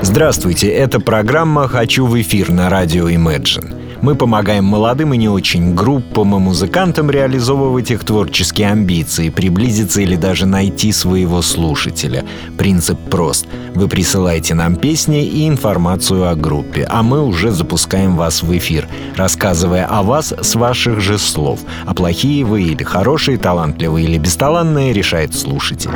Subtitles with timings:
[0.00, 3.98] Здравствуйте, это программа «Хочу в эфир» на радио Imagine.
[4.00, 10.14] Мы помогаем молодым и не очень группам и музыкантам реализовывать их творческие амбиции, приблизиться или
[10.14, 12.24] даже найти своего слушателя.
[12.56, 13.48] Принцип прост.
[13.74, 18.86] Вы присылаете нам песни и информацию о группе, а мы уже запускаем вас в эфир,
[19.16, 21.58] рассказывая о вас с ваших же слов.
[21.86, 25.90] А плохие вы или хорошие, талантливые или бесталанные решает слушатель.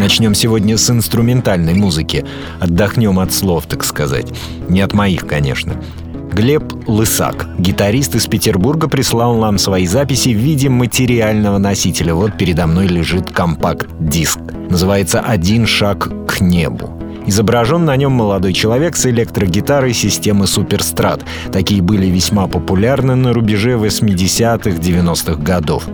[0.00, 2.24] Начнем сегодня с инструментальной музыки.
[2.58, 4.28] Отдохнем от слов, так сказать.
[4.70, 5.74] Не от моих, конечно.
[6.32, 12.14] Глеб Лысак, гитарист из Петербурга, прислал нам свои записи в виде материального носителя.
[12.14, 14.40] Вот передо мной лежит компакт-диск.
[14.70, 16.98] Называется «Один шаг к небу».
[17.26, 21.22] Изображен на нем молодой человек с электрогитарой системы Суперстрат.
[21.52, 25.84] Такие были весьма популярны на рубеже 80-х-90-х годов.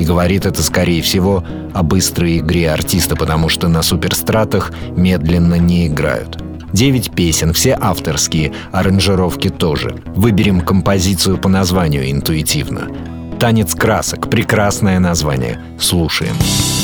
[0.00, 5.88] И говорит это, скорее всего, о быстрой игре артиста, потому что на суперстратах медленно не
[5.88, 6.42] играют.
[6.72, 9.96] Девять песен, все авторские, аранжировки тоже.
[10.06, 12.88] Выберем композицию по названию интуитивно.
[13.38, 15.60] «Танец красок»— прекрасное название.
[15.78, 16.34] Слушаем.
[16.36, 16.79] Слушаем.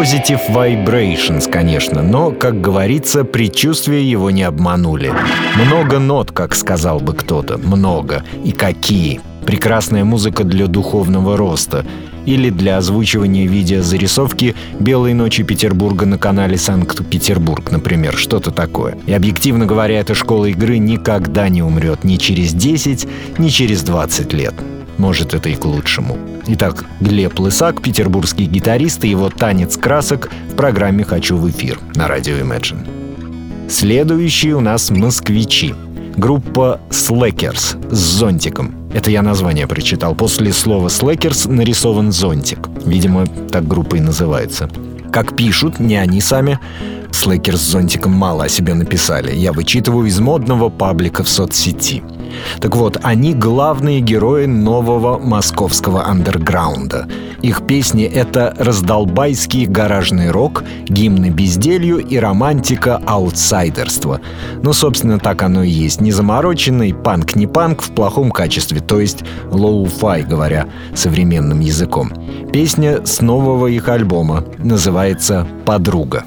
[0.00, 5.12] Positive Vibrations, конечно, но, как говорится, предчувствия его не обманули.
[5.66, 8.24] Много нот, как сказал бы кто-то, много.
[8.42, 9.20] И какие.
[9.44, 11.84] Прекрасная музыка для духовного роста.
[12.24, 18.96] Или для озвучивания видеозарисовки «Белой ночи Петербурга» на канале «Санкт-Петербург», например, что-то такое.
[19.06, 23.06] И объективно говоря, эта школа игры никогда не умрет ни через 10,
[23.36, 24.54] ни через 20 лет.
[25.00, 26.18] Может, это и к лучшему.
[26.46, 32.06] Итак, Глеб Лысак, петербургский гитарист и его «Танец красок» в программе «Хочу в эфир» на
[32.06, 32.86] радио Imagine.
[33.70, 35.74] Следующие у нас «Москвичи».
[36.18, 38.74] Группа Slackers с зонтиком.
[38.92, 40.14] Это я название прочитал.
[40.14, 42.68] После слова Slackers нарисован зонтик.
[42.84, 44.68] Видимо, так группа и называется.
[45.10, 46.58] Как пишут, не они сами,
[47.10, 49.34] Слэкер с зонтиком мало о себе написали.
[49.34, 52.02] Я вычитываю из модного паблика в соцсети.
[52.60, 57.08] Так вот, они главные герои нового московского андерграунда.
[57.42, 64.20] Их песни— это раздолбайский гаражный рок, гимны безделью и романтика аутсайдерства.
[64.62, 66.00] Ну, собственно, так оно и есть.
[66.00, 72.12] Незамороченный панк не панк в плохом качестве, то есть lo-fi, говоря современным языком.
[72.52, 76.24] Песня с нового их альбома называется «Подруга».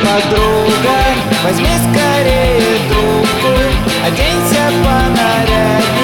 [0.00, 1.07] Подруга,
[1.44, 3.52] возьми скорее трубку
[4.06, 5.97] Оденься понарядней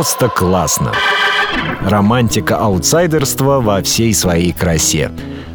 [0.00, 0.92] Просто классно.
[1.82, 5.10] Романтика аутсайдерства во всей своей красе.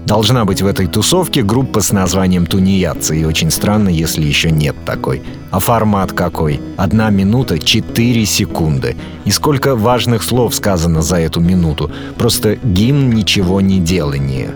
[0.06, 4.76] Должна быть в этой тусовке группа с названием «Тунеядцы», и очень странно, если еще нет
[4.86, 5.24] такой.
[5.50, 6.62] А формат какой?
[6.78, 8.96] Одна минута— четыре секунды.
[9.26, 11.90] И сколько важных слов сказано за эту минуту.
[12.16, 14.52] Просто гимн ничего не делания.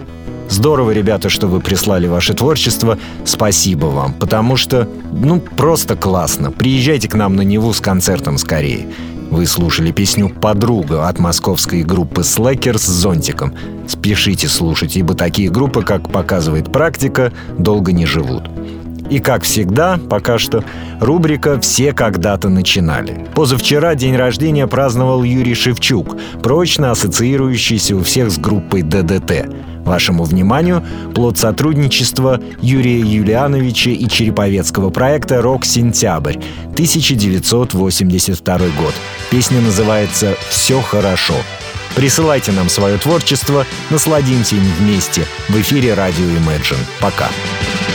[0.49, 2.99] Здорово, ребята, что вы прислали ваше творчество.
[3.25, 6.51] Спасибо вам, потому что, ну, просто классно.
[6.51, 8.87] Приезжайте к нам на Неву с концертом скорее.
[9.29, 13.53] Вы слушали песню «Подруга» от московской группы «Слэкер» с зонтиком.
[13.87, 18.49] Спешите слушать, ибо такие группы, как показывает практика, долго не живут.
[19.09, 20.63] И как всегда, пока что,
[20.99, 23.25] рубрика «Все когда-то начинали».
[23.33, 29.49] Позавчера день рождения праздновал Юрий Шевчук, прочно ассоциирующийся у всех с группой ДДТ.
[29.83, 30.83] Вашему вниманию
[31.15, 36.35] плод сотрудничества Юрия Юлиановича и Череповецкого проекта «Рок-сентябрь»
[36.73, 38.93] 1982 год.
[39.31, 41.33] Песня называется «Все хорошо».
[41.95, 46.77] Присылайте нам свое творчество, насладимся им вместе в эфире радио Imagine.
[47.01, 47.29] Пока.
[47.29, 47.88] Если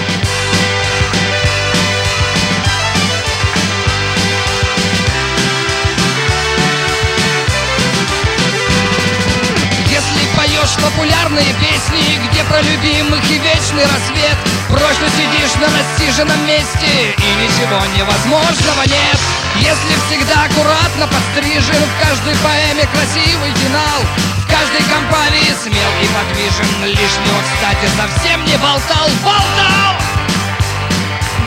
[10.84, 14.36] популярные песни, где про любимых и вечный рассвет
[14.68, 19.18] Прочно сидишь на растиженном месте и ничего невозможного нет
[19.56, 24.00] Если всегда аккуратно подстрижен, в каждой поэме красивый финал
[24.38, 29.94] В каждой компании смел и подвижен, лишнего, кстати, совсем не болтал Болтал!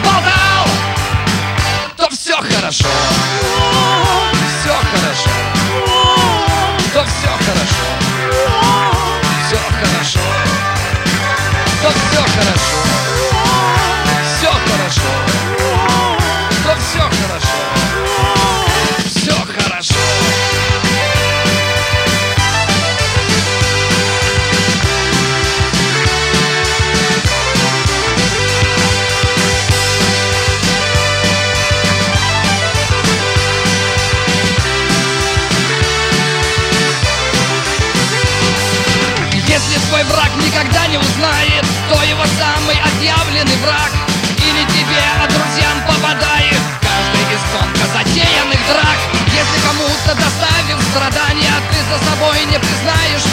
[0.04, 0.37] Болтал!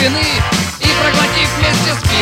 [0.01, 0.25] Вины.
[0.81, 2.14] И проглотив вместе с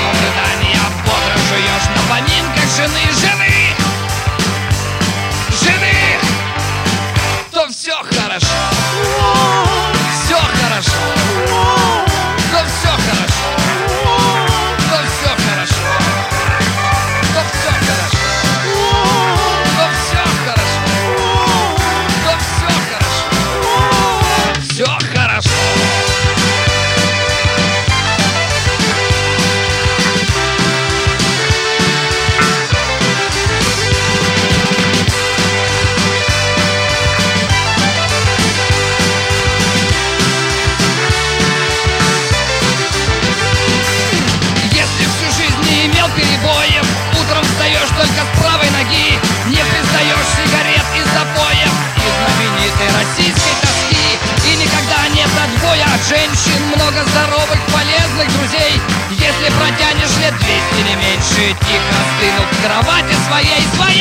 [53.02, 54.06] российской тоски.
[54.46, 58.80] И никогда нет отбоя от женщин Много здоровых, полезных друзей.
[59.10, 63.91] Если протянешь лет 200 не меньше Тихо остынут в кровати своей, своей